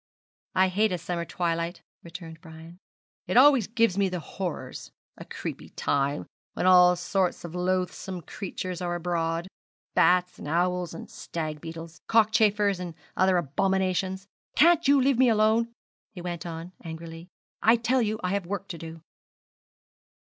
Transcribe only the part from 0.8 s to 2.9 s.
a summer twilight,' returned Brian;